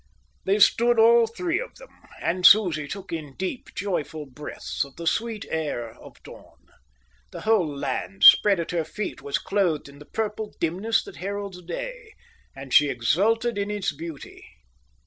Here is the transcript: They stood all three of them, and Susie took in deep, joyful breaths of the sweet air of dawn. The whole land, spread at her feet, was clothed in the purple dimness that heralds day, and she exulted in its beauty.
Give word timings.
They 0.45 0.57
stood 0.57 0.97
all 0.97 1.27
three 1.27 1.59
of 1.59 1.75
them, 1.75 1.91
and 2.23 2.43
Susie 2.43 2.87
took 2.87 3.13
in 3.13 3.35
deep, 3.37 3.69
joyful 3.75 4.25
breaths 4.25 4.83
of 4.83 4.95
the 4.95 5.05
sweet 5.05 5.45
air 5.51 5.91
of 5.91 6.15
dawn. 6.23 6.57
The 7.29 7.41
whole 7.41 7.67
land, 7.77 8.23
spread 8.23 8.59
at 8.59 8.71
her 8.71 8.83
feet, 8.83 9.21
was 9.21 9.37
clothed 9.37 9.87
in 9.87 9.99
the 9.99 10.05
purple 10.07 10.55
dimness 10.59 11.03
that 11.03 11.17
heralds 11.17 11.61
day, 11.61 12.13
and 12.55 12.73
she 12.73 12.89
exulted 12.89 13.59
in 13.59 13.69
its 13.69 13.93
beauty. 13.93 14.43